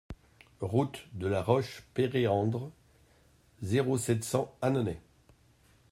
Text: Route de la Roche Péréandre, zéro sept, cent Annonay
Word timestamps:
Route 0.61 1.07
de 1.13 1.27
la 1.27 1.43
Roche 1.43 1.83
Péréandre, 1.93 2.71
zéro 3.61 3.99
sept, 3.99 4.23
cent 4.23 4.51
Annonay 4.59 4.99